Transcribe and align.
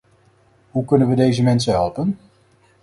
Hoe 0.71 0.85
kunnen 0.85 1.07
we 1.09 1.15
deze 1.15 1.43
mensen 1.43 1.73
helpen? 1.73 2.17